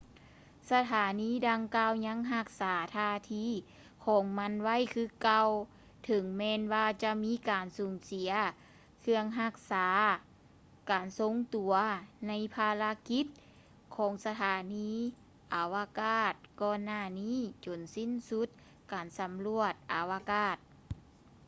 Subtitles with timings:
[0.71, 3.45] ສະຖານີດັ່ງກ່າວຍັງຮັກສາທ່າທີ
[4.05, 5.45] ຂອງມັນໄວ້ຄືເກົ່າ
[6.05, 8.31] ເຖິງແມ່ນວ່າຈະມີການສູນເສຍ
[9.01, 9.87] ເຄື່ອງຮັກສາ
[10.91, 11.73] ການຊົງຕົວ
[12.27, 13.25] ໃນພາລະກິດ
[13.95, 14.91] ຂອງສະຖານີ
[15.53, 18.47] ອາວະກາດກ່ອນຫນ້ານີ້ຈົນສິ້ນສຸດ
[18.91, 20.57] ການສຳຫຼວດອາວະກາດ